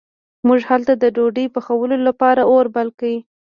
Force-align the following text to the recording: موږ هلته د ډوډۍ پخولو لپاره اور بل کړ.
موږ 0.47 0.59
هلته 0.69 0.93
د 0.97 1.03
ډوډۍ 1.15 1.47
پخولو 1.55 1.95
لپاره 2.07 2.41
اور 2.51 2.65
بل 2.75 2.87
کړ. 2.99 3.11